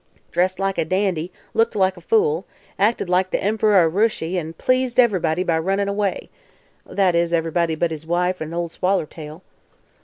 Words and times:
"Dressed 0.31 0.57
like 0.57 0.79
a 0.79 0.83
dandy, 0.83 1.31
looked 1.53 1.75
like 1.75 1.95
a 1.95 2.01
fool, 2.01 2.47
acted 2.79 3.07
like 3.07 3.29
the 3.29 3.37
Emp'ror 3.37 3.85
o' 3.85 3.87
Rooshy 3.87 4.33
an' 4.35 4.53
pleased 4.53 4.99
ev'rybody 4.99 5.43
by 5.43 5.59
runnin' 5.59 5.87
away. 5.87 6.31
That 6.87 7.13
is, 7.13 7.33
ev'rybody 7.35 7.75
but 7.75 7.91
his 7.91 8.07
wife 8.07 8.41
an' 8.41 8.51
Ol' 8.51 8.67
Swallertail." 8.69 9.43